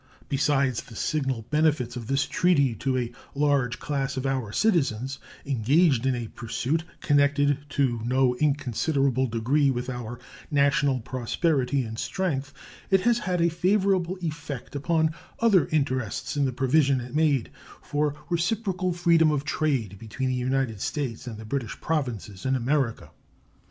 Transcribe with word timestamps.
Besides 0.29 0.81
the 0.81 0.95
signal 0.95 1.45
benefits 1.51 1.95
of 1.95 2.07
this 2.07 2.25
treaty 2.25 2.73
to 2.73 2.97
a 2.97 3.11
large 3.35 3.77
class 3.77 4.17
of 4.17 4.25
our 4.25 4.51
citizens 4.51 5.19
engaged 5.45 6.07
in 6.07 6.15
a 6.15 6.27
pursuit 6.29 6.83
connected 7.01 7.59
to 7.69 8.01
no 8.03 8.33
inconsiderable 8.37 9.27
degree 9.27 9.69
with 9.69 9.91
our 9.91 10.19
national 10.49 11.01
prosperity 11.01 11.83
and 11.83 11.99
strength, 11.99 12.51
it 12.89 13.01
has 13.01 13.19
had 13.19 13.41
a 13.43 13.49
favorable 13.49 14.17
effect 14.23 14.75
upon 14.75 15.11
other 15.39 15.67
interests 15.67 16.35
in 16.35 16.45
the 16.45 16.51
provision 16.51 16.99
it 16.99 17.13
made 17.13 17.51
for 17.83 18.15
reciprocal 18.27 18.93
freedom 18.93 19.29
of 19.29 19.43
trade 19.45 19.99
between 19.99 20.29
the 20.29 20.33
United 20.35 20.81
States 20.81 21.27
and 21.27 21.37
the 21.37 21.45
British 21.45 21.79
Provinces 21.79 22.43
in 22.43 22.55
America. 22.55 23.11